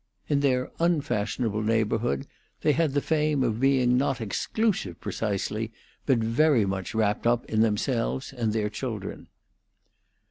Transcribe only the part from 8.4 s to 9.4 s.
their children.